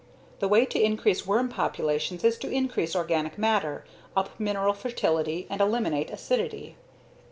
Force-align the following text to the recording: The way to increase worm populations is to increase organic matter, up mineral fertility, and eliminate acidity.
The 0.39 0.47
way 0.47 0.65
to 0.65 0.81
increase 0.81 1.27
worm 1.27 1.47
populations 1.49 2.23
is 2.23 2.39
to 2.39 2.49
increase 2.49 2.95
organic 2.95 3.37
matter, 3.37 3.85
up 4.17 4.29
mineral 4.39 4.73
fertility, 4.73 5.45
and 5.47 5.61
eliminate 5.61 6.09
acidity. 6.09 6.75